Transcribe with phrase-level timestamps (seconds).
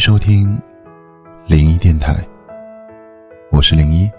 [0.00, 0.58] 收听
[1.46, 2.16] 零一电台，
[3.52, 4.10] 我是零一。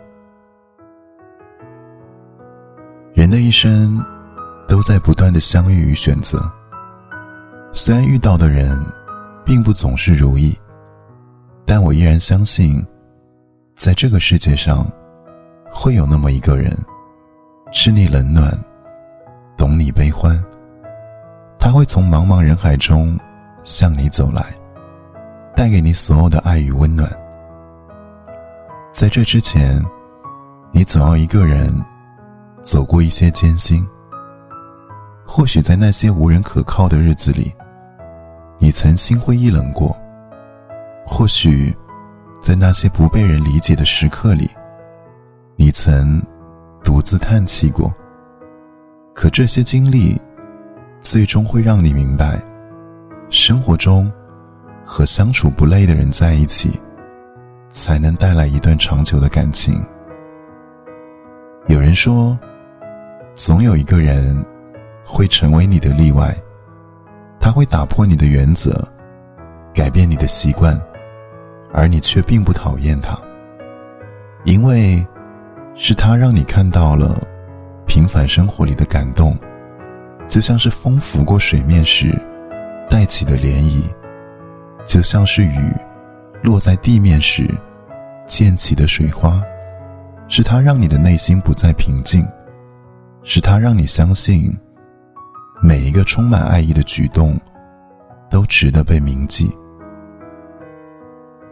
[3.16, 4.00] 人的一生
[4.68, 6.40] 都在不断的相遇与选择，
[7.74, 8.80] 虽然遇到的人
[9.44, 10.56] 并不总是如意，
[11.66, 12.86] 但我依然相信，
[13.76, 14.86] 在这个世界上，
[15.72, 16.72] 会有那么一个人，
[17.72, 18.56] 知你冷暖，
[19.58, 20.40] 懂你悲欢。
[21.58, 23.20] 他会从茫茫人海中
[23.64, 24.46] 向你走来。
[25.62, 27.08] 带给你所有的爱与温暖。
[28.92, 29.80] 在这之前，
[30.72, 31.72] 你总要一个人
[32.64, 33.88] 走过一些艰辛。
[35.24, 37.54] 或许在那些无人可靠的日子里，
[38.58, 39.96] 你曾心灰意冷过；
[41.06, 41.72] 或许
[42.42, 44.50] 在那些不被人理解的时刻里，
[45.56, 46.20] 你曾
[46.84, 47.94] 独自叹气过。
[49.14, 50.20] 可这些经历，
[51.00, 52.42] 最终会让你明白，
[53.30, 54.12] 生活中。
[54.94, 56.78] 和相处不累的人在一起，
[57.70, 59.82] 才能带来一段长久的感情。
[61.68, 62.38] 有人说，
[63.34, 64.46] 总有一个人
[65.06, 66.36] 会成为你的例外，
[67.40, 68.86] 他会打破你的原则，
[69.74, 70.78] 改变你的习惯，
[71.72, 73.18] 而你却并不讨厌他，
[74.44, 75.08] 因为
[75.74, 77.18] 是他让你看到了
[77.88, 79.40] 平凡生活里的感动，
[80.28, 82.14] 就像是风拂过水面时
[82.90, 83.86] 带起的涟漪。
[84.86, 85.74] 就像是雨
[86.44, 87.48] 落在地面时
[88.26, 89.42] 溅起的水花，
[90.28, 92.26] 是它让你的内心不再平静，
[93.24, 94.58] 是它让你相信
[95.62, 97.40] 每一个充满爱意的举动
[98.30, 99.50] 都值得被铭记。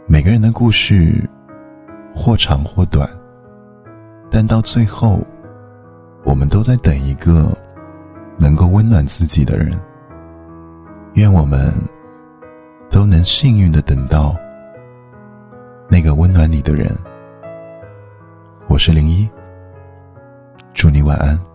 [0.07, 1.29] 每个人的故事
[2.15, 3.07] 或长或短，
[4.29, 5.25] 但到最后，
[6.25, 7.55] 我们都在等一个
[8.37, 9.79] 能够温暖自己的人。
[11.13, 11.71] 愿我们。
[12.89, 14.35] 都能幸运的等到
[15.87, 16.91] 那个温暖你的人。
[18.67, 19.29] 我是零一，
[20.73, 21.48] 祝你晚安。